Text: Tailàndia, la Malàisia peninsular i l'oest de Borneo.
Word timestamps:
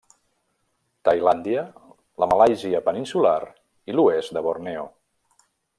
Tailàndia, 1.09 1.65
la 2.25 2.29
Malàisia 2.33 2.83
peninsular 2.91 3.37
i 3.93 3.99
l'oest 3.99 4.39
de 4.39 4.47
Borneo. 4.49 4.93